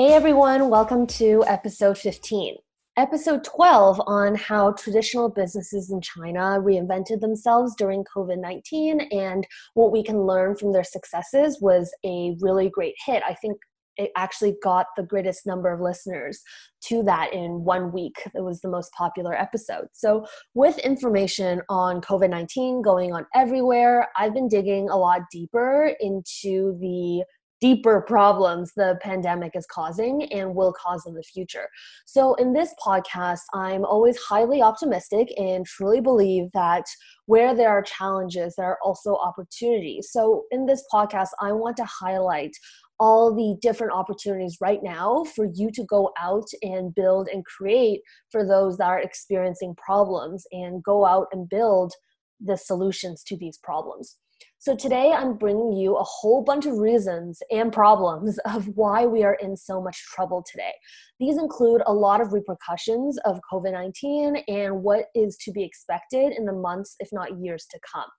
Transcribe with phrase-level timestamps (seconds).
[0.00, 2.56] Hey everyone, welcome to episode 15.
[2.96, 9.92] Episode 12 on how traditional businesses in China reinvented themselves during COVID 19 and what
[9.92, 13.22] we can learn from their successes was a really great hit.
[13.28, 13.58] I think
[13.98, 16.40] it actually got the greatest number of listeners
[16.84, 18.22] to that in one week.
[18.34, 19.88] It was the most popular episode.
[19.92, 25.94] So, with information on COVID 19 going on everywhere, I've been digging a lot deeper
[26.00, 27.22] into the
[27.60, 31.68] deeper problems the pandemic is causing and will cause in the future.
[32.06, 36.84] So, in this podcast, I'm always highly optimistic and truly believe that
[37.26, 40.08] where there are challenges, there are also opportunities.
[40.10, 42.56] So, in this podcast, I want to highlight
[43.00, 48.02] all the different opportunities right now for you to go out and build and create
[48.30, 51.94] for those that are experiencing problems and go out and build
[52.40, 54.16] the solutions to these problems.
[54.62, 59.24] So today I'm bringing you a whole bunch of reasons and problems of why we
[59.24, 60.74] are in so much trouble today.
[61.18, 66.34] These include a lot of repercussions of COVID 19 and what is to be expected
[66.36, 68.10] in the months, if not years to come.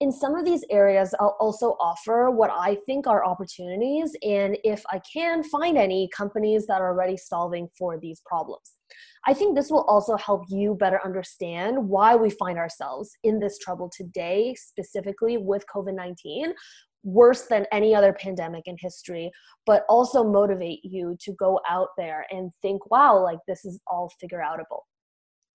[0.00, 4.82] In some of these areas, I'll also offer what I think are opportunities, and if
[4.90, 8.72] I can find any companies that are already solving for these problems.
[9.26, 13.58] I think this will also help you better understand why we find ourselves in this
[13.58, 16.52] trouble today, specifically with COVID 19,
[17.04, 19.30] worse than any other pandemic in history,
[19.66, 24.10] but also motivate you to go out there and think, wow, like this is all
[24.20, 24.80] figure outable.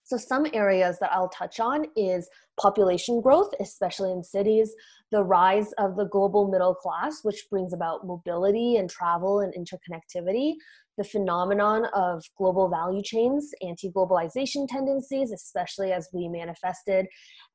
[0.10, 2.28] So some areas that I'll touch on is
[2.60, 4.74] population growth, especially in cities,
[5.12, 10.54] the rise of the global middle class, which brings about mobility and travel and interconnectivity,
[10.98, 17.06] the phenomenon of global value chains, anti globalization tendencies, especially as we manifested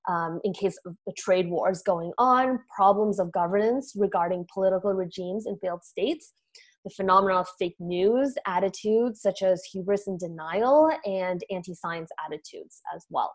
[0.08, 5.46] um, in case of the trade wars going on, problems of governance regarding political regimes
[5.46, 6.34] in failed states,
[6.84, 12.80] the phenomenon of fake news attitudes such as hubris and denial, and anti science attitudes
[12.94, 13.32] as well.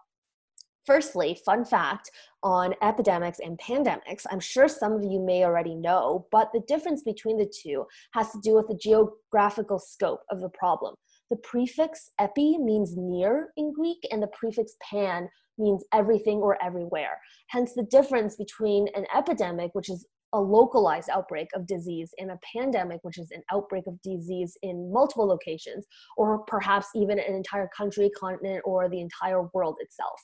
[0.85, 2.09] Firstly, fun fact
[2.41, 4.25] on epidemics and pandemics.
[4.31, 8.31] I'm sure some of you may already know, but the difference between the two has
[8.31, 10.95] to do with the geographical scope of the problem.
[11.29, 17.19] The prefix epi means near in Greek, and the prefix pan means everything or everywhere.
[17.49, 22.39] Hence, the difference between an epidemic, which is a localized outbreak of disease, and a
[22.55, 25.85] pandemic, which is an outbreak of disease in multiple locations,
[26.17, 30.19] or perhaps even an entire country, continent, or the entire world itself.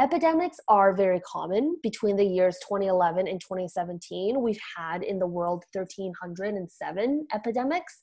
[0.00, 4.40] Epidemics are very common between the years 2011 and 2017.
[4.40, 8.00] We've had in the world 1,307 epidemics.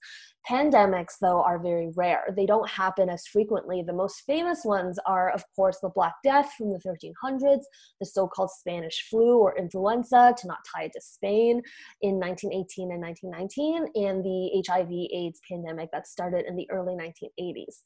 [0.48, 2.26] Pandemics, though, are very rare.
[2.36, 3.82] They don't happen as frequently.
[3.82, 7.64] The most famous ones are, of course, the Black Death from the 1300s,
[8.00, 11.62] the so called Spanish flu or influenza, to not tie it to Spain,
[12.04, 17.82] in 1918 and 1919, and the HIV AIDS pandemic that started in the early 1980s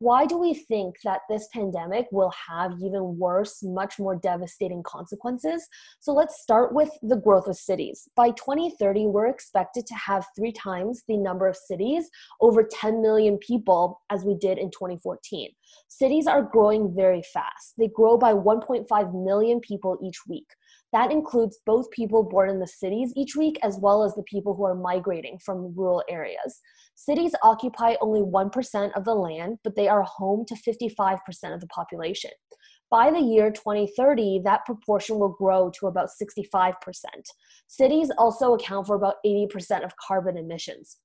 [0.00, 5.68] why do we think that this pandemic will have even worse, much more devastating consequences?
[6.00, 8.08] So let's start with the growth of cities.
[8.16, 12.08] By 2030, we're expected to have three times the number of cities,
[12.40, 15.50] over 10 million people, as we did in 2014.
[15.88, 17.74] Cities are growing very fast.
[17.76, 20.46] They grow by 1.5 million people each week.
[20.92, 24.54] That includes both people born in the cities each week as well as the people
[24.54, 26.60] who are migrating from rural areas.
[27.00, 31.18] Cities occupy only 1% of the land, but they are home to 55%
[31.54, 32.30] of the population.
[32.90, 36.74] By the year 2030, that proportion will grow to about 65%.
[37.68, 40.98] Cities also account for about 80% of carbon emissions.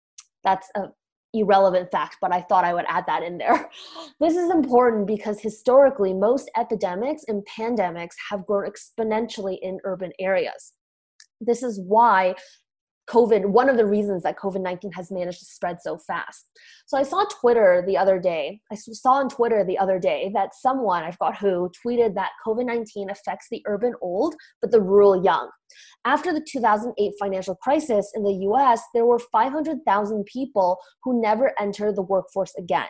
[0.43, 0.87] That's a
[1.33, 3.69] irrelevant fact, but I thought I would add that in there.
[4.19, 10.73] This is important because historically, most epidemics and pandemics have grown exponentially in urban areas.
[11.39, 12.35] This is why
[13.09, 16.49] COVID, one of the reasons that COVID 19 has managed to spread so fast.
[16.87, 20.55] So I saw Twitter the other day, I saw on Twitter the other day that
[20.55, 25.23] someone, I forgot who, tweeted that COVID 19 affects the urban old, but the rural
[25.23, 25.49] young.
[26.05, 31.95] After the 2008 financial crisis in the US, there were 500,000 people who never entered
[31.95, 32.87] the workforce again.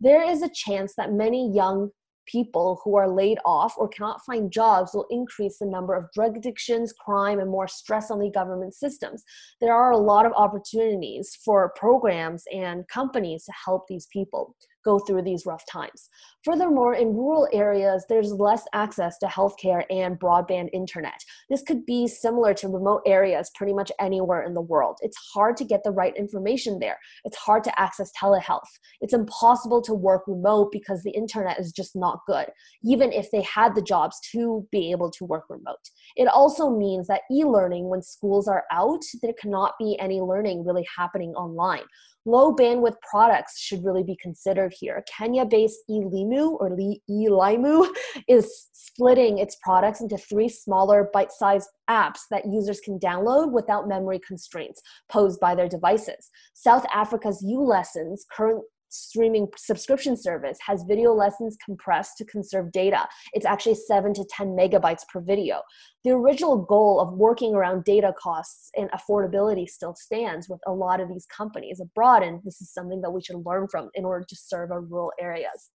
[0.00, 1.90] There is a chance that many young
[2.26, 6.36] people who are laid off or cannot find jobs will increase the number of drug
[6.36, 9.22] addictions, crime, and more stress on the government systems.
[9.60, 14.54] There are a lot of opportunities for programs and companies to help these people
[14.86, 16.08] go through these rough times.
[16.44, 21.20] Furthermore, in rural areas, there's less access to healthcare and broadband internet.
[21.50, 24.96] This could be similar to remote areas pretty much anywhere in the world.
[25.02, 26.98] It's hard to get the right information there.
[27.24, 28.70] It's hard to access telehealth.
[29.00, 32.46] It's impossible to work remote because the internet is just not good,
[32.84, 35.84] even if they had the jobs to be able to work remote.
[36.14, 40.64] It also means that e learning, when schools are out, there cannot be any learning
[40.64, 41.86] really happening online
[42.26, 45.04] Low bandwidth products should really be considered here.
[45.16, 47.88] Kenya-based Elimu or Elimu
[48.28, 54.20] is splitting its products into three smaller bite-sized apps that users can download without memory
[54.26, 56.28] constraints posed by their devices.
[56.54, 63.06] South Africa's uLesson's current streaming subscription service has video lessons compressed to conserve data.
[63.32, 65.60] It's actually 7 to 10 megabytes per video.
[66.04, 71.00] The original goal of working around data costs and affordability still stands with a lot
[71.00, 74.24] of these companies abroad, and this is something that we should learn from in order
[74.28, 75.70] to serve our rural areas.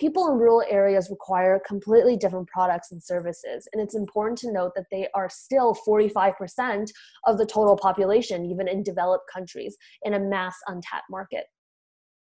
[0.00, 4.72] People in rural areas require completely different products and services, and it's important to note
[4.74, 6.90] that they are still 45%
[7.26, 11.44] of the total population, even in developed countries, in a mass untapped market.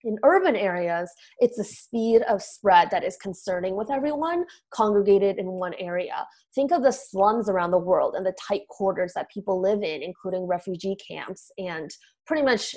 [0.03, 5.47] In urban areas, it's the speed of spread that is concerning with everyone congregated in
[5.47, 6.25] one area.
[6.55, 10.01] Think of the slums around the world and the tight quarters that people live in,
[10.01, 11.51] including refugee camps.
[11.57, 11.89] And
[12.25, 12.75] pretty much,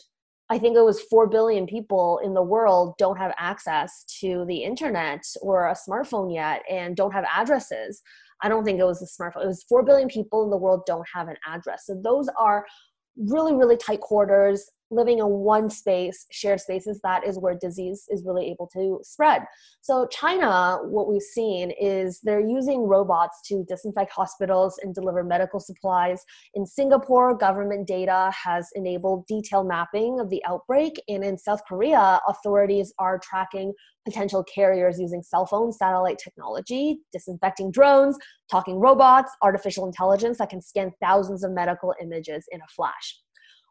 [0.50, 4.64] I think it was 4 billion people in the world don't have access to the
[4.64, 8.02] internet or a smartphone yet and don't have addresses.
[8.42, 9.44] I don't think it was a smartphone.
[9.44, 11.84] It was 4 billion people in the world don't have an address.
[11.86, 12.66] So those are
[13.16, 18.24] really, really tight quarters living in one space, shared spaces, that is where disease is
[18.24, 19.42] really able to spread.
[19.80, 25.58] So, China, what we've seen is they're using robots to disinfect hospitals and deliver medical
[25.58, 26.22] supplies.
[26.54, 31.00] In Singapore, government data has enabled detailed mapping of the outbreak.
[31.08, 33.72] And in South Korea, authorities are tracking
[34.04, 38.18] potential carriers using cell phone satellite technology, disinfecting drones,
[38.50, 43.20] talking robots, artificial intelligence that can scan thousands of medical images in a flash.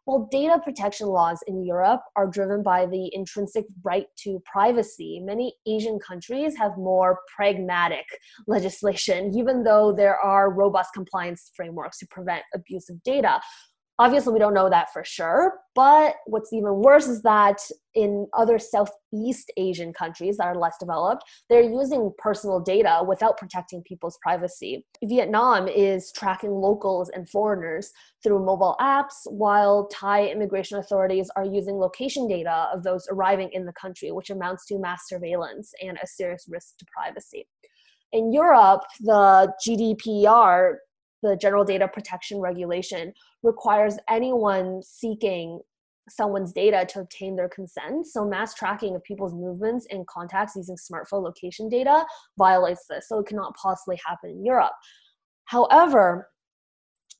[0.06, 5.54] While data protection laws in Europe are driven by the intrinsic right to privacy, many
[5.68, 8.06] Asian countries have more pragmatic
[8.48, 13.40] legislation, even though there are robust compliance frameworks to prevent abuse of data.
[14.02, 17.60] Obviously, we don't know that for sure, but what's even worse is that
[17.94, 23.84] in other Southeast Asian countries that are less developed, they're using personal data without protecting
[23.84, 24.84] people's privacy.
[25.04, 27.92] Vietnam is tracking locals and foreigners
[28.24, 33.68] through mobile apps, while Thai immigration authorities are using location data of those arriving in
[33.68, 37.48] the country, which amounts to mass surveillance and a serious risk to privacy.
[38.14, 40.78] In Europe, the GDPR
[41.22, 43.14] the General Data Protection Regulation
[43.44, 45.62] requires anyone seeking
[46.10, 48.08] someone's data to obtain their consent.
[48.08, 52.06] So mass tracking of people's movements and contacts using smartphone location data
[52.38, 53.08] violates this.
[53.08, 54.74] So it cannot possibly happen in Europe.
[55.46, 56.30] However,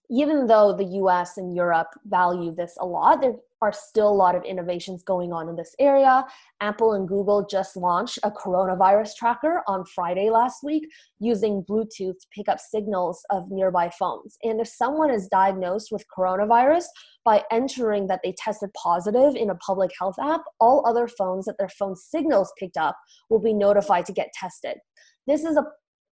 [0.10, 4.36] even though the US and Europe value this a lot, there are still a lot
[4.36, 6.26] of innovations going on in this area.
[6.62, 10.88] Apple and Google just launched a coronavirus tracker on Friday last week
[11.20, 14.38] using Bluetooth to pick up signals of nearby phones.
[14.44, 16.86] And if someone is diagnosed with coronavirus
[17.24, 21.56] by entering that they tested positive in a public health app, all other phones that
[21.60, 22.98] their phone signals picked up
[23.30, 24.78] will be notified to get tested.
[25.28, 25.66] This is a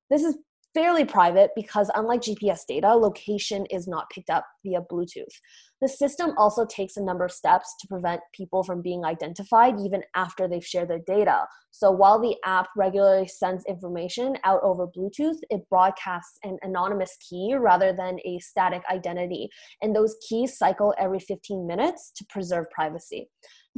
[0.09, 0.37] this is
[0.73, 5.33] fairly private because unlike GPS data, location is not picked up via Bluetooth.
[5.81, 10.03] The system also takes a number of steps to prevent people from being identified even
[10.15, 11.45] after they've shared their data.
[11.71, 17.55] So while the app regularly sends information out over Bluetooth, it broadcasts an anonymous key
[17.57, 19.49] rather than a static identity.
[19.81, 23.29] And those keys cycle every 15 minutes to preserve privacy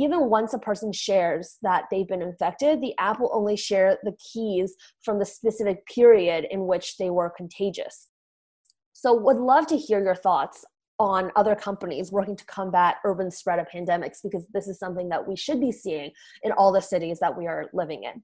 [0.01, 4.15] even once a person shares that they've been infected, the app will only share the
[4.33, 8.09] keys from the specific period in which they were contagious.
[8.93, 10.65] So, would love to hear your thoughts
[10.99, 15.27] on other companies working to combat urban spread of pandemics because this is something that
[15.27, 16.11] we should be seeing
[16.43, 18.21] in all the cities that we are living in.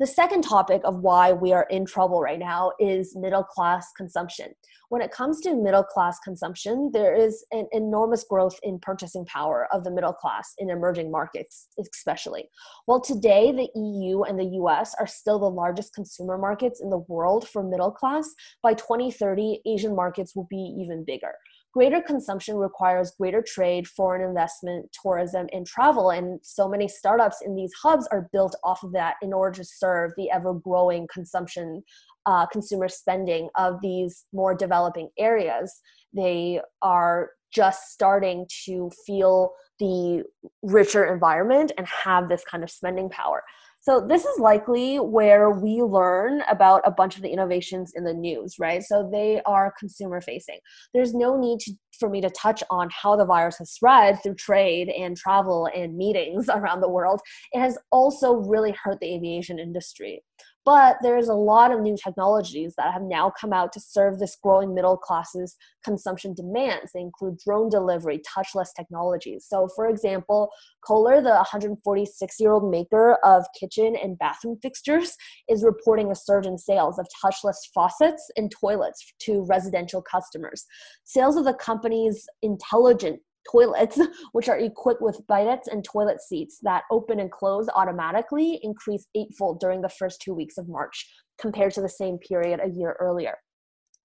[0.00, 4.48] The second topic of why we are in trouble right now is middle class consumption.
[4.88, 9.68] When it comes to middle class consumption, there is an enormous growth in purchasing power
[9.72, 12.48] of the middle class in emerging markets, especially.
[12.86, 17.04] While today the EU and the US are still the largest consumer markets in the
[17.06, 18.28] world for middle class,
[18.64, 21.34] by 2030, Asian markets will be even bigger
[21.74, 26.10] greater consumption requires greater trade, foreign investment, tourism, and travel.
[26.10, 29.64] And so many startups in these hubs are built off of that in order to
[29.64, 31.82] serve the ever growing consumption,
[32.26, 35.80] uh, consumer spending of these more developing areas.
[36.12, 39.50] They are just starting to feel
[39.80, 40.22] the
[40.62, 43.42] richer environment and have this kind of spending power.
[43.84, 48.14] So this is likely where we learn about a bunch of the innovations in the
[48.14, 48.82] news, right?
[48.82, 50.58] So they are consumer facing.
[50.94, 54.36] There's no need to, for me to touch on how the virus has spread through
[54.36, 57.20] trade and travel and meetings around the world.
[57.52, 60.22] It has also really hurt the aviation industry.
[60.64, 64.36] But there's a lot of new technologies that have now come out to serve this
[64.42, 66.90] growing middle class's consumption demands.
[66.92, 69.44] They include drone delivery, touchless technologies.
[69.46, 70.50] So, for example,
[70.86, 75.16] Kohler, the 146 year old maker of kitchen and bathroom fixtures,
[75.50, 80.64] is reporting a surge in sales of touchless faucets and toilets to residential customers.
[81.04, 83.98] Sales of the company's intelligent toilets,
[84.32, 89.60] which are equipped with bidets and toilet seats that open and close automatically, increased eightfold
[89.60, 91.08] during the first two weeks of March
[91.38, 93.36] compared to the same period a year earlier.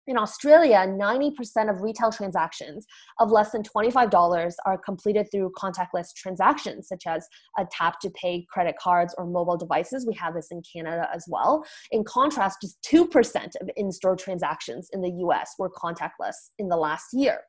[0.10, 2.88] In Australia, 90% of retail transactions
[3.20, 7.28] of less than $25 are completed through contactless transactions, such as
[7.60, 10.08] a tap to pay credit cards or mobile devices.
[10.08, 11.64] We have this in Canada as well.
[11.92, 16.78] In contrast, just 2% of in store transactions in the US were contactless in the
[16.78, 17.42] last year.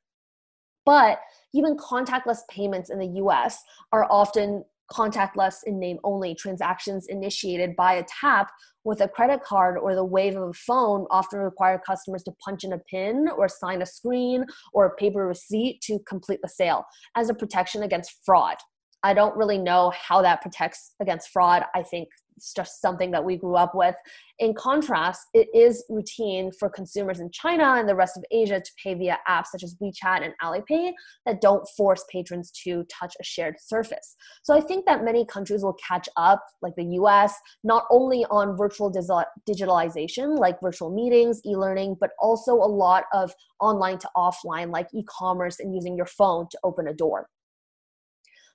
[0.86, 1.20] But
[1.54, 7.94] even contactless payments in the US are often contactless in name only transactions initiated by
[7.94, 8.50] a tap
[8.82, 12.64] with a credit card or the wave of a phone often require customers to punch
[12.64, 16.84] in a pin or sign a screen or a paper receipt to complete the sale
[17.14, 18.56] as a protection against fraud
[19.02, 21.64] I don't really know how that protects against fraud.
[21.74, 23.94] I think it's just something that we grew up with.
[24.38, 28.70] In contrast, it is routine for consumers in China and the rest of Asia to
[28.82, 30.92] pay via apps such as WeChat and Alipay
[31.26, 34.16] that don't force patrons to touch a shared surface.
[34.42, 37.34] So I think that many countries will catch up, like the US,
[37.64, 43.32] not only on virtual digitalization, like virtual meetings, e learning, but also a lot of
[43.60, 47.28] online to offline, like e commerce and using your phone to open a door.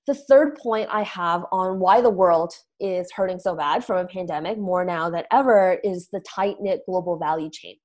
[0.08, 4.08] The third point I have on why the world is hurting so bad from a
[4.08, 7.76] pandemic more now than ever is the tight knit global value chain.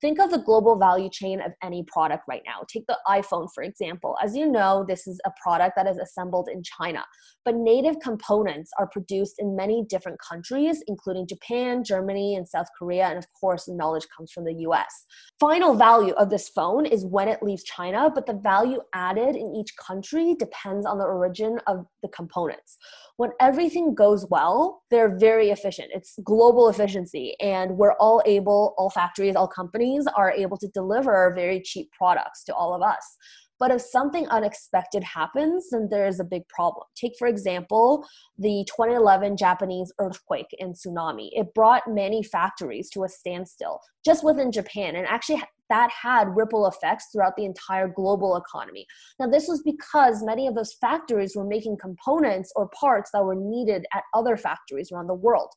[0.00, 2.60] Think of the global value chain of any product right now.
[2.72, 4.16] Take the iPhone, for example.
[4.22, 7.04] As you know, this is a product that is assembled in China,
[7.48, 13.06] but native components are produced in many different countries, including Japan, Germany, and South Korea.
[13.06, 15.06] And of course, knowledge comes from the US.
[15.40, 19.54] Final value of this phone is when it leaves China, but the value added in
[19.54, 22.76] each country depends on the origin of the components
[23.18, 25.88] when everything goes well, they're very efficient.
[25.92, 31.32] It's global efficiency, and we're all able, all factories, all companies are able to deliver
[31.34, 33.16] very cheap products to all of us.
[33.58, 36.86] But if something unexpected happens, then there is a big problem.
[36.94, 38.06] Take, for example,
[38.38, 41.30] the 2011 Japanese earthquake and tsunami.
[41.32, 46.66] It brought many factories to a standstill just within Japan and actually that had ripple
[46.66, 48.86] effects throughout the entire global economy.
[49.20, 53.34] Now, this was because many of those factories were making components or parts that were
[53.34, 55.50] needed at other factories around the world.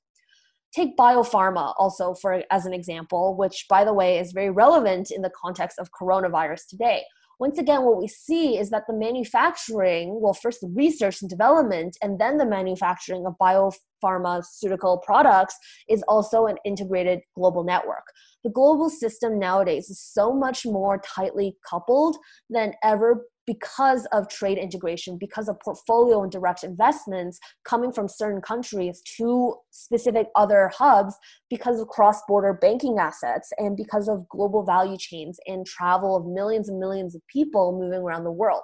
[0.74, 5.22] Take biopharma also for as an example, which by the way is very relevant in
[5.22, 7.04] the context of coronavirus today
[7.42, 11.98] once again, what we see is that the manufacturing, well, first the research and development,
[12.04, 15.56] and then the manufacturing of biopharmaceutical products
[15.90, 18.04] is also an integrated global network.
[18.44, 22.16] The global system nowadays is so much more tightly coupled
[22.52, 28.42] than ever because of trade integration, because of portfolio and direct investments coming from certain
[28.42, 31.16] countries to specific other hubs,
[31.50, 36.26] because of cross border banking assets, and because of global value chains and travel of
[36.26, 38.62] millions and millions of people moving around the world.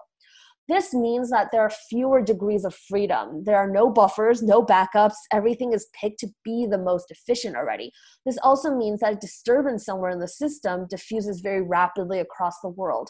[0.68, 3.44] This means that there are fewer degrees of freedom.
[3.46, 5.16] There are no buffers, no backups.
[5.32, 7.92] Everything is picked to be the most efficient already.
[8.26, 12.70] This also means that a disturbance somewhere in the system diffuses very rapidly across the
[12.70, 13.10] world,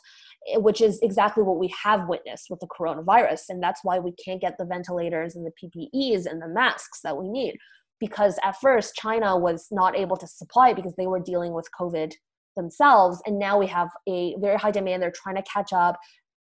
[0.54, 3.46] eh, which is exactly what we have witnessed with the coronavirus.
[3.50, 7.18] And that's why we can't get the ventilators and the PPEs and the masks that
[7.18, 7.58] we need.
[8.00, 12.14] Because at first, China was not able to supply because they were dealing with COVID
[12.56, 15.96] themselves and now we have a very high demand they're trying to catch up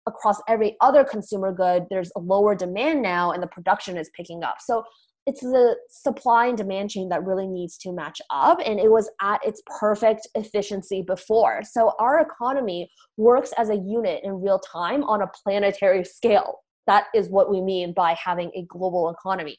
[0.07, 4.43] across every other consumer good there's a lower demand now and the production is picking
[4.43, 4.55] up.
[4.59, 4.83] So
[5.25, 9.09] it's the supply and demand chain that really needs to match up and it was
[9.21, 11.61] at its perfect efficiency before.
[11.63, 16.59] So our economy works as a unit in real time on a planetary scale.
[16.87, 19.57] That is what we mean by having a global economy.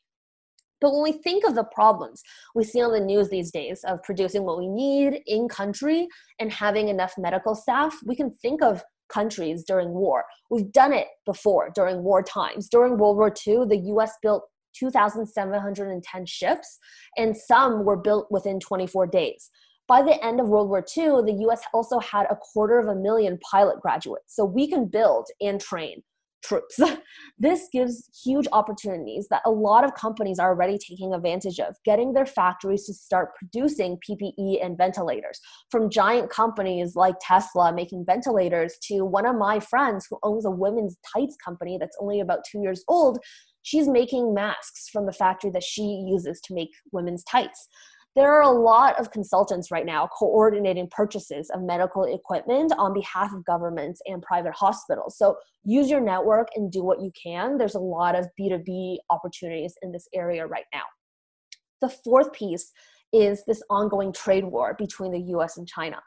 [0.81, 2.23] But when we think of the problems
[2.55, 6.09] we see on the news these days of producing what we need in country
[6.41, 8.83] and having enough medical staff, we can think of
[9.15, 10.25] countries during war.
[10.51, 12.69] We've done it before during war times.
[12.69, 14.43] During World War II, the US built
[14.79, 16.79] 2,710 ships,
[17.17, 19.51] and some were built within 24 days.
[19.87, 22.95] By the end of World War II, the US also had a quarter of a
[22.95, 24.35] million pilot graduates.
[24.35, 26.03] So we can build and train
[26.45, 26.79] troops.
[27.39, 32.13] this gives huge opportunities that a lot of companies are already taking advantage of, getting
[32.13, 35.41] their factories to start producing PPE and ventilators.
[35.71, 40.51] From giant companies like Tesla making ventilators to one of my friends who owns a
[40.51, 43.19] women's tights company that's only about two years old.
[43.63, 47.69] She's making masks from the factory that she uses to make women's tights
[48.17, 53.33] There are a lot of consultants right now coordinating purchases of medical equipment on behalf
[53.35, 55.19] of governments and private hospitals.
[55.19, 57.59] So use your network and do what you can.
[57.59, 60.85] There's a lot of B2B opportunities in this area right now.
[61.81, 62.71] The fourth piece
[63.13, 66.01] is this ongoing trade war between the US and China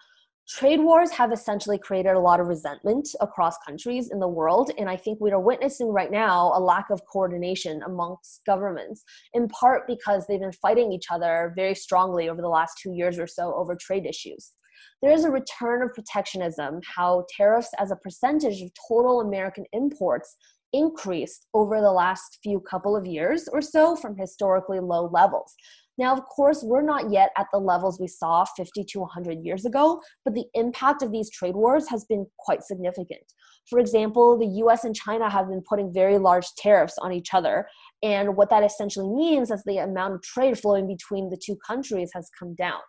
[0.48, 4.90] trade wars have essentially created a lot of resentment across countries in the world and
[4.90, 9.86] i think we are witnessing right now a lack of coordination amongst governments in part
[9.88, 13.54] because they've been fighting each other very strongly over the last two years or so
[13.56, 14.54] over trade issues.
[15.02, 20.38] There is a return of protectionism how tariffs as a percentage of total american imports
[20.74, 25.56] increased over the last few couple of years or so from historically low levels
[25.98, 29.66] now, of course, we're not yet at the levels we saw 50 to 100 years
[29.66, 33.24] ago, but the impact of these trade wars has been quite significant.
[33.70, 37.68] For example, the US and China have been putting very large tariffs on each other.
[38.04, 42.12] And what that essentially means is the amount of trade flowing between the two countries
[42.14, 42.80] has come down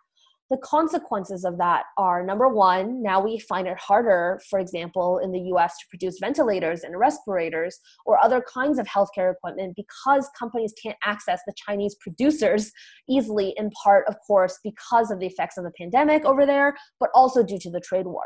[0.49, 5.31] the consequences of that are number one, now we find it harder, for example, in
[5.31, 10.73] the US to produce ventilators and respirators or other kinds of healthcare equipment because companies
[10.81, 12.71] can't access the Chinese producers
[13.07, 17.11] easily, in part, of course, because of the effects of the pandemic over there, but
[17.13, 18.23] also due to the trade war.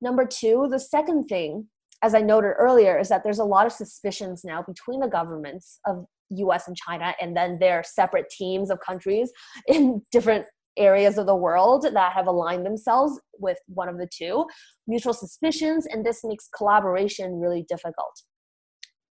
[0.00, 1.68] Number two, the second thing,
[2.02, 5.78] as I noted earlier, is that there's a lot of suspicions now between the governments
[5.86, 9.30] of US and China and then their separate teams of countries
[9.68, 10.46] in different
[10.80, 14.46] areas of the world that have aligned themselves with one of the two.
[14.88, 18.22] Mutual suspicions and this makes collaboration really difficult.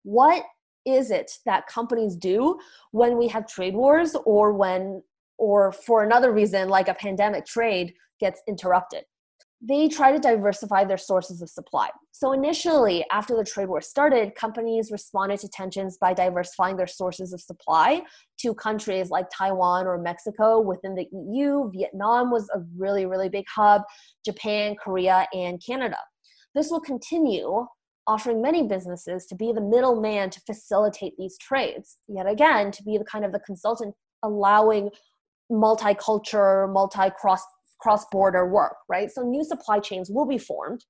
[0.04, 0.44] What
[0.86, 2.58] is it that companies do
[2.92, 5.02] when we have trade wars or when
[5.38, 9.04] or for another reason like a pandemic trade gets interrupted
[9.62, 11.90] they try to diversify their sources of supply.
[12.12, 17.34] So, initially, after the trade war started, companies responded to tensions by diversifying their sources
[17.34, 18.02] of supply
[18.40, 21.72] to countries like Taiwan or Mexico within the EU.
[21.72, 23.82] Vietnam was a really, really big hub,
[24.24, 25.98] Japan, Korea, and Canada.
[26.54, 27.66] This will continue
[28.08, 31.98] offering many businesses to be the middleman to facilitate these trades.
[32.08, 34.90] Yet again, to be the kind of the consultant allowing
[35.52, 37.44] multicultural, multi-cross cross
[38.12, 39.12] border work, right?
[39.12, 40.86] So new supply chains will be formed.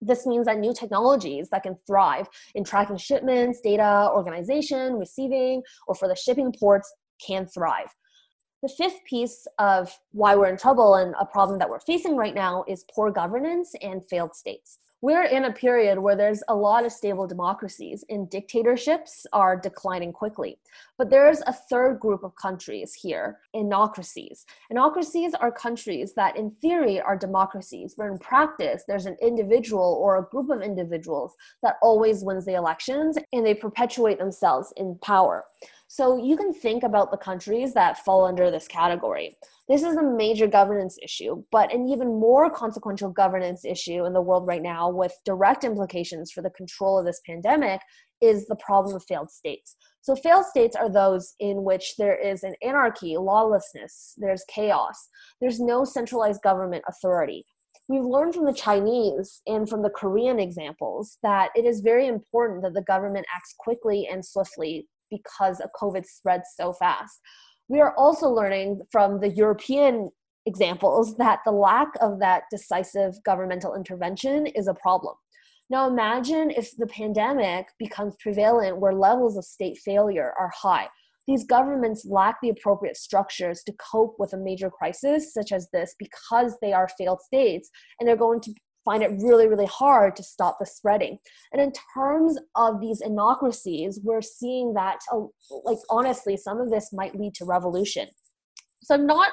[0.00, 5.94] This means that new technologies that can thrive in tracking shipments, data, organization, receiving, or
[5.94, 6.92] for the shipping ports
[7.24, 7.88] can thrive.
[8.62, 12.34] The fifth piece of why we're in trouble and a problem that we're facing right
[12.34, 16.86] now is poor governance and failed states we're in a period where there's a lot
[16.86, 20.56] of stable democracies and dictatorships are declining quickly.
[20.96, 24.46] But there's a third group of countries here, anocracies.
[24.70, 30.18] Anocracies are countries that in theory are democracies, but in practice there's an individual or
[30.18, 31.34] a group of individuals
[31.64, 35.44] that always wins the elections and they perpetuate themselves in power.
[35.92, 39.36] So you can think about the countries that fall under this category.
[39.68, 44.22] This is a major governance issue, but an even more consequential governance issue in the
[44.22, 47.82] world right now with direct implications for the control of this pandemic
[48.22, 49.76] is the problem of failed states.
[50.00, 55.10] So, failed states are those in which there is an anarchy, lawlessness, there's chaos,
[55.42, 57.44] there's no centralized government authority.
[57.88, 62.62] We've learned from the Chinese and from the Korean examples that it is very important
[62.62, 67.20] that the government acts quickly and swiftly because of COVID spreads so fast.
[67.68, 70.10] We are also learning from the European
[70.46, 75.14] examples that the lack of that decisive governmental intervention is a problem.
[75.70, 80.88] Now, imagine if the pandemic becomes prevalent where levels of state failure are high.
[81.28, 85.94] These governments lack the appropriate structures to cope with a major crisis such as this
[85.98, 90.22] because they are failed states and they're going to find it really, really hard to
[90.22, 91.18] stop the spreading.
[91.52, 95.20] And in terms of these anocracies, we're seeing that, uh,
[95.64, 98.08] like, honestly, some of this might lead to revolution.
[98.82, 99.30] So I'm not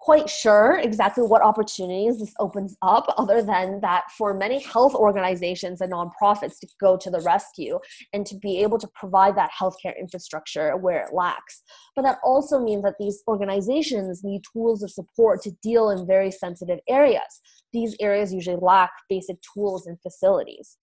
[0.00, 5.80] quite sure exactly what opportunities this opens up, other than that for many health organizations
[5.80, 7.78] and nonprofits to go to the rescue
[8.14, 11.62] and to be able to provide that healthcare infrastructure where it lacks.
[11.94, 16.30] But that also means that these organizations need tools of support to deal in very
[16.30, 17.40] sensitive areas.
[17.72, 20.78] These areas usually lack basic tools and facilities.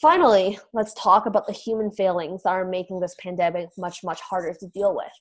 [0.00, 4.52] Finally, let's talk about the human failings that are making this pandemic much, much harder
[4.58, 5.12] to deal with.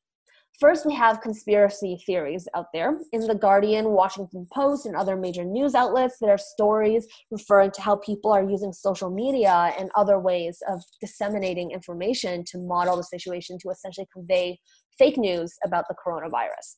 [0.61, 2.99] First, we have conspiracy theories out there.
[3.13, 7.81] In The Guardian, Washington Post, and other major news outlets, there are stories referring to
[7.81, 13.03] how people are using social media and other ways of disseminating information to model the
[13.03, 14.59] situation to essentially convey
[14.99, 16.75] fake news about the coronavirus.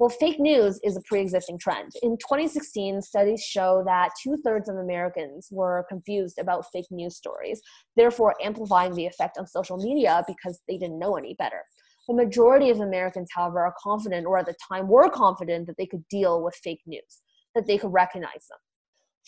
[0.00, 1.92] Well, fake news is a pre existing trend.
[2.02, 7.60] In 2016, studies show that two thirds of Americans were confused about fake news stories,
[7.96, 11.62] therefore amplifying the effect on social media because they didn't know any better.
[12.10, 15.86] The majority of Americans, however, are confident, or at the time were confident, that they
[15.86, 17.22] could deal with fake news,
[17.54, 18.58] that they could recognize them.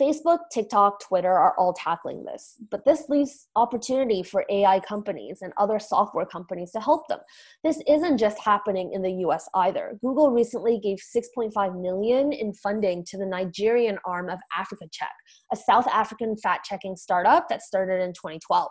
[0.01, 5.53] Facebook, TikTok, Twitter are all tackling this, but this leaves opportunity for AI companies and
[5.59, 7.21] other software companies to help them.
[7.63, 9.97] This isn't just happening in the US either.
[10.01, 15.13] Google recently gave 6.5 million in funding to the Nigerian arm of Africa Check,
[15.53, 18.69] a South African fact-checking startup that started in 2012.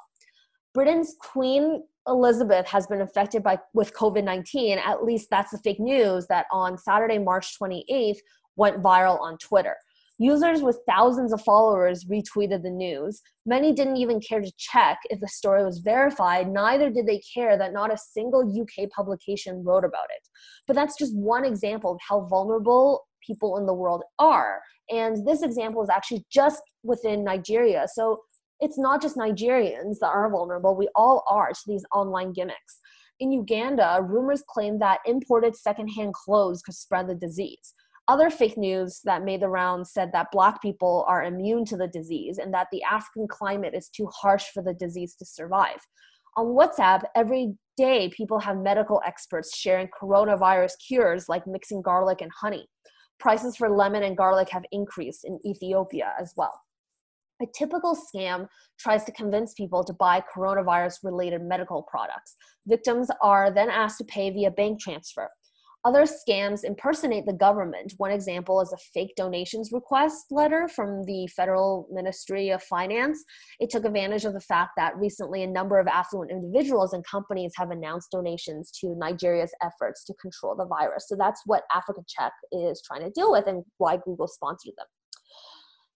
[0.74, 4.78] Britain's Queen Elizabeth has been affected by with COVID-19.
[4.78, 8.18] At least that's the fake news that on Saturday, March 28th
[8.56, 9.76] went viral on Twitter.
[10.18, 13.22] Users with thousands of followers retweeted the news.
[13.46, 17.58] Many didn't even care to check if the story was verified, neither did they care
[17.58, 20.28] that not a single UK publication wrote about it.
[20.68, 24.62] But that's just one example of how vulnerable people in the world are.
[24.92, 27.88] And this example is actually just within Nigeria.
[27.92, 28.20] So
[28.62, 32.80] it's not just Nigerians that are vulnerable, we all are to these online gimmicks.
[33.20, 37.74] In Uganda, rumors claim that imported secondhand clothes could spread the disease.
[38.08, 41.88] Other fake news that made the rounds said that Black people are immune to the
[41.88, 45.80] disease and that the African climate is too harsh for the disease to survive.
[46.36, 52.32] On WhatsApp, every day people have medical experts sharing coronavirus cures like mixing garlic and
[52.32, 52.68] honey.
[53.20, 56.60] Prices for lemon and garlic have increased in Ethiopia as well.
[57.42, 58.48] A typical scam
[58.80, 62.36] tries to convince people to buy coronavirus related medical products.
[62.68, 65.28] Victims are then asked to pay via bank transfer.
[65.84, 67.96] Other scams impersonate the government.
[67.98, 73.24] One example is a fake donations request letter from the Federal Ministry of Finance.
[73.60, 77.54] It took advantage of the fact that recently a number of affluent individuals and companies
[77.56, 81.06] have announced donations to Nigeria's efforts to control the virus.
[81.08, 84.86] So that's what Africa Check is trying to deal with and why Google sponsored them.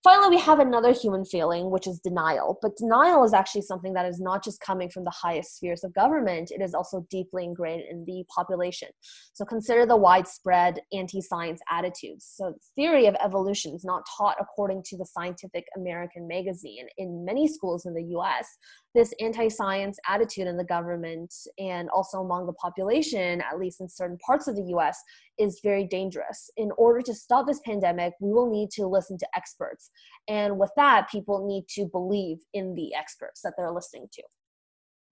[0.06, 2.60] Finally, we have another human feeling, which is denial.
[2.62, 5.96] But denial is actually something that is not just coming from the highest spheres of
[5.96, 8.90] government, it is also deeply ingrained in the population.
[9.34, 12.32] So consider the widespread anti science attitudes.
[12.36, 16.86] So, theory of evolution is not taught according to the Scientific American magazine.
[17.00, 18.48] In many schools in the US,
[18.96, 23.90] this anti science attitude in the government and also among the population, at least in
[23.90, 24.98] certain parts of the US,
[25.38, 26.50] is very dangerous.
[26.58, 29.92] In order to stop this pandemic, we will need to listen to experts.
[30.28, 34.24] And with that, people need to believe in the experts that they're listening to.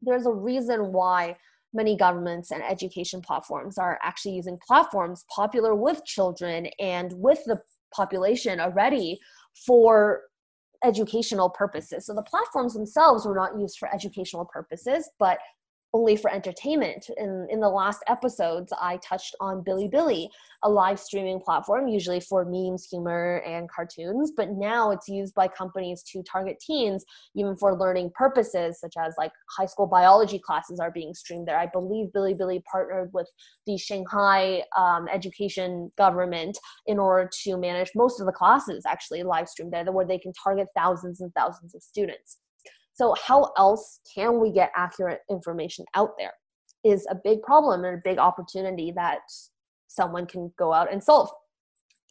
[0.01, 1.35] There's a reason why
[1.73, 7.59] many governments and education platforms are actually using platforms popular with children and with the
[7.93, 9.19] population already
[9.65, 10.21] for
[10.83, 12.05] educational purposes.
[12.05, 15.39] So the platforms themselves were not used for educational purposes, but
[15.93, 17.09] only for entertainment.
[17.17, 20.27] In, in the last episodes, I touched on Bilibili,
[20.63, 24.31] a live streaming platform, usually for memes, humor, and cartoons.
[24.35, 29.13] But now it's used by companies to target teens, even for learning purposes, such as
[29.17, 31.59] like high school biology classes are being streamed there.
[31.59, 33.29] I believe Bilibili partnered with
[33.67, 39.47] the Shanghai um, education government in order to manage most of the classes actually live
[39.47, 42.39] streamed there, where they can target thousands and thousands of students.
[42.93, 46.33] So, how else can we get accurate information out there?
[46.83, 49.21] Is a big problem and a big opportunity that
[49.87, 51.29] someone can go out and solve.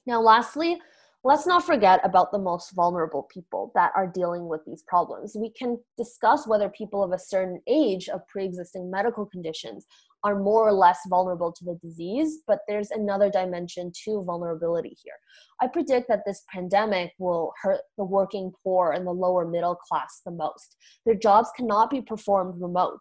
[0.07, 0.81] Now, lastly,
[1.25, 5.37] let's not forget about the most vulnerable people that are dealing with these problems.
[5.37, 9.87] We can discuss whether people of a certain age of pre existing medical conditions
[10.25, 15.15] are more or less vulnerable to the disease, but there's another dimension to vulnerability here.
[15.61, 20.21] I predict that this pandemic will hurt the working poor and the lower middle class
[20.25, 20.77] the most.
[21.05, 23.01] Their jobs cannot be performed remote.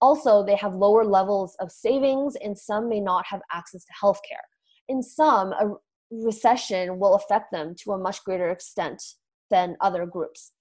[0.00, 4.44] Also, they have lower levels of savings, and some may not have access to healthcare.
[4.88, 5.74] In some, a
[6.10, 9.02] recession will affect them to a much greater extent
[9.50, 10.52] than other groups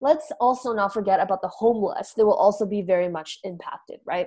[0.00, 2.12] let's also not forget about the homeless.
[2.16, 4.26] They will also be very much impacted, right?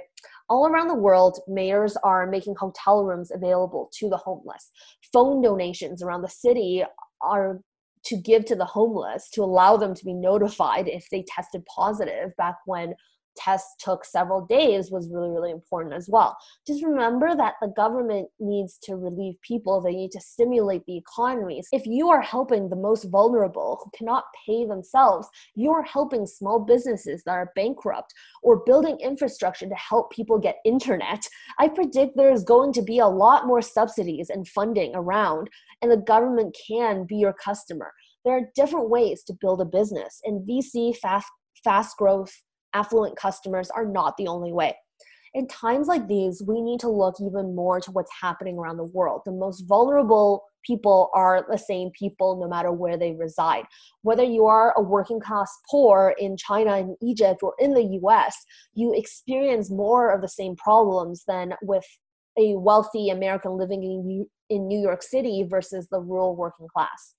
[0.49, 4.71] All around the world, mayors are making hotel rooms available to the homeless.
[5.13, 6.83] Phone donations around the city
[7.21, 7.61] are
[8.05, 12.31] to give to the homeless to allow them to be notified if they tested positive
[12.37, 12.93] back when
[13.37, 16.37] tests took several days was really, really important as well.
[16.67, 21.67] Just remember that the government needs to relieve people, they need to stimulate the economies.
[21.71, 27.23] If you are helping the most vulnerable who cannot pay themselves, you're helping small businesses
[27.25, 28.13] that are bankrupt
[28.43, 31.23] or building infrastructure to help people get internet.
[31.59, 35.49] I predict there's going to be a lot more subsidies and funding around,
[35.81, 37.91] and the government can be your customer.
[38.25, 41.27] There are different ways to build a business, and VC fast
[41.63, 42.33] fast growth
[42.73, 44.75] affluent customers are not the only way.
[45.33, 48.85] In times like these, we need to look even more to what's happening around the
[48.85, 49.21] world.
[49.25, 53.65] The most vulnerable people are the same people no matter where they reside.
[54.01, 58.35] Whether you are a working class poor in China and Egypt or in the US,
[58.73, 61.85] you experience more of the same problems than with
[62.37, 67.15] a wealthy American living in, in New York City versus the rural working class.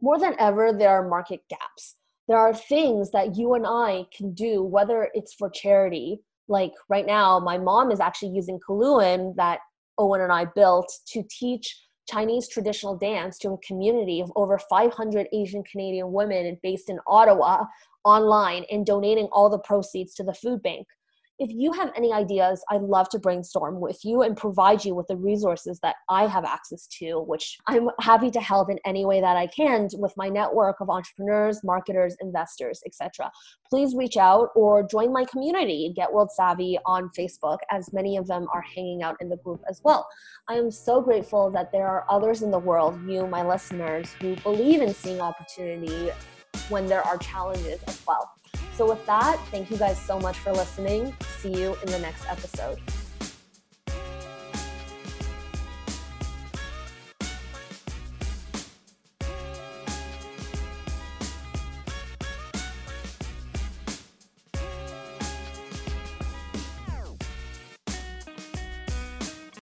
[0.00, 1.96] More than ever, there are market gaps.
[2.28, 7.06] There are things that you and I can do, whether it's for charity, like right
[7.06, 9.60] now, my mom is actually using Kowloon that
[9.98, 15.26] Owen and I built to teach Chinese traditional dance to a community of over 500
[15.32, 17.64] Asian Canadian women based in Ottawa
[18.04, 20.86] online and donating all the proceeds to the food bank
[21.38, 25.08] if you have any ideas, I'd love to brainstorm with you and provide you with
[25.08, 29.20] the resources that I have access to, which I'm happy to help in any way
[29.20, 33.32] that I can with my network of entrepreneurs, marketers, investors, etc.
[33.68, 38.28] Please reach out or join my community, Get World Savvy, on Facebook, as many of
[38.28, 40.06] them are hanging out in the group as well.
[40.48, 44.36] I am so grateful that there are others in the world, you, my listeners, who
[44.36, 46.10] believe in seeing opportunity
[46.68, 48.30] when there are challenges as well.
[48.76, 51.14] So, with that, thank you guys so much for listening.
[51.38, 52.78] See you in the next episode.